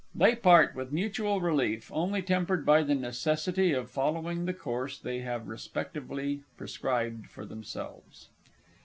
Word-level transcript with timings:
[_They 0.17 0.41
part 0.41 0.73
with 0.73 0.91
mutual 0.91 1.41
relief, 1.41 1.91
only 1.93 2.23
tempered 2.23 2.65
by 2.65 2.81
the 2.81 2.95
necessity 2.95 3.71
of 3.71 3.91
following 3.91 4.45
the 4.45 4.53
course 4.55 4.97
they 4.97 5.19
have 5.19 5.47
respectively 5.47 6.41
prescribed 6.57 7.27
for 7.29 7.45
themselves. 7.45 8.29